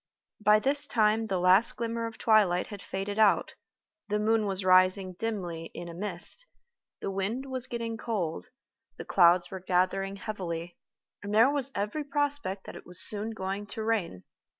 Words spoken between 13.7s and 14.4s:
rain!